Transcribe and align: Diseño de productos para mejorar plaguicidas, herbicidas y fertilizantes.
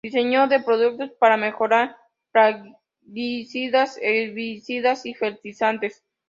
Diseño 0.03 0.47
de 0.47 0.59
productos 0.59 1.11
para 1.19 1.37
mejorar 1.37 1.95
plaguicidas, 2.31 3.99
herbicidas 4.01 5.05
y 5.05 5.13
fertilizantes. 5.13 6.03